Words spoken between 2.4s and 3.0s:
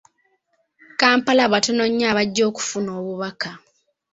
okufuna